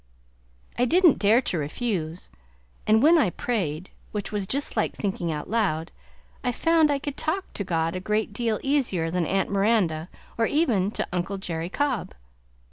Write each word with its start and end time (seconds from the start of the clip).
I 0.79 0.85
didn't 0.85 1.19
dare 1.19 1.41
to 1.41 1.59
refuse, 1.59 2.31
and 2.87 3.03
when 3.03 3.19
I 3.19 3.29
prayed, 3.29 3.91
which 4.11 4.31
was 4.31 4.47
just 4.47 4.75
like 4.75 4.95
thinking 4.95 5.31
out 5.31 5.47
loud, 5.47 5.91
I 6.43 6.51
found 6.51 6.89
I 6.89 6.97
could 6.97 7.17
talk 7.17 7.53
to 7.53 7.63
God 7.63 7.95
a 7.95 7.99
great 7.99 8.33
deal 8.33 8.59
easier 8.63 9.11
than 9.11 9.25
to 9.25 9.29
Aunt 9.29 9.51
Miranda 9.51 10.09
or 10.39 10.47
even 10.47 10.89
to 10.93 11.07
Uncle 11.13 11.37
Jerry 11.37 11.69
Cobb. 11.69 12.15